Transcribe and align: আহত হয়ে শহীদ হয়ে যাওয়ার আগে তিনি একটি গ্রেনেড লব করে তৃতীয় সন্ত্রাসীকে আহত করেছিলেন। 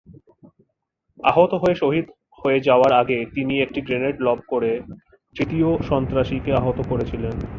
আহত 1.19 1.51
হয়ে 1.61 1.75
শহীদ 1.75 2.05
হয়ে 2.39 2.59
যাওয়ার 2.67 2.91
আগে 3.01 3.17
তিনি 3.35 3.53
একটি 3.61 3.79
গ্রেনেড 3.81 4.15
লব 4.21 4.39
করে 4.49 4.71
তৃতীয় 5.35 5.69
সন্ত্রাসীকে 5.89 6.51
আহত 6.53 6.79
করেছিলেন। 6.87 7.35